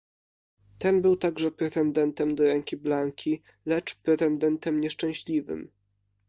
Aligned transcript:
"Ten 0.79 1.01
był 1.01 1.15
także 1.15 1.51
pretendentem 1.51 2.35
do 2.35 2.43
ręki 2.43 2.77
Blanki, 2.77 3.41
lecz 3.65 4.01
pretendentem 4.01 4.81
nieszczęśliwym." 4.81 5.71